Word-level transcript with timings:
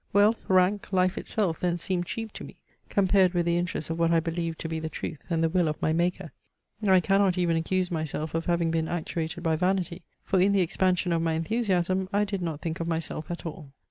Wealth, 0.13 0.45
rank, 0.47 0.91
life 0.91 1.15
itself 1.15 1.59
then 1.59 1.77
seemed 1.77 2.07
cheap 2.07 2.31
to 2.33 2.43
me, 2.43 2.55
compared 2.89 3.35
with 3.35 3.45
the 3.45 3.59
interests 3.59 3.91
of 3.91 3.99
what 3.99 4.09
I 4.09 4.19
believed 4.19 4.57
to 4.61 4.67
be 4.67 4.79
the 4.79 4.89
truth, 4.89 5.19
and 5.29 5.43
the 5.43 5.49
will 5.49 5.67
of 5.67 5.79
my 5.79 5.93
Maker. 5.93 6.31
I 6.87 6.99
cannot 7.01 7.37
even 7.37 7.55
accuse 7.55 7.91
myself 7.91 8.33
of 8.33 8.45
having 8.47 8.71
been 8.71 8.87
actuated 8.87 9.43
by 9.43 9.57
vanity; 9.57 10.01
for 10.23 10.39
in 10.41 10.53
the 10.53 10.61
expansion 10.61 11.11
of 11.11 11.21
my 11.21 11.33
enthusiasm 11.33 12.09
I 12.11 12.23
did 12.25 12.41
not 12.41 12.61
think 12.61 12.79
of 12.79 12.87
myself 12.87 13.29
at 13.29 13.45
all. 13.45 13.73